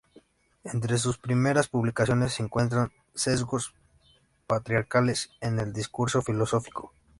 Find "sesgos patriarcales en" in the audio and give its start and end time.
3.13-5.59